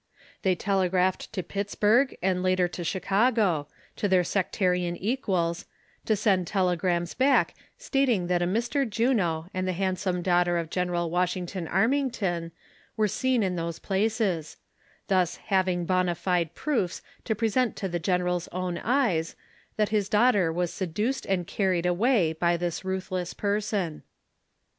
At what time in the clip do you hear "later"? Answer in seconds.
2.41-2.67